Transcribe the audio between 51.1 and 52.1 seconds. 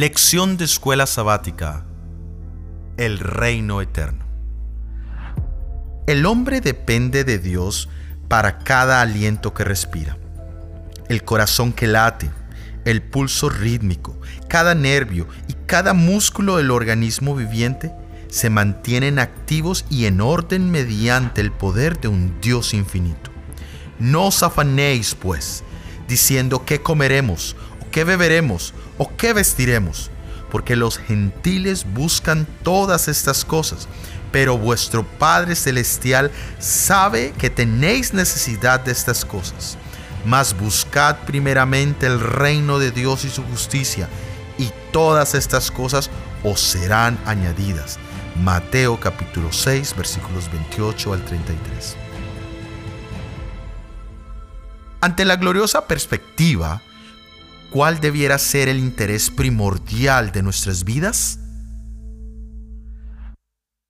al 33.